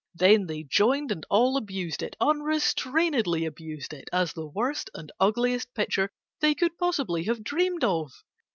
[0.15, 5.75] Then they joined and all abused it, Unrestrainedly abused it, As the worst and ugliest
[5.75, 8.11] picture They could possibly have dreamed of.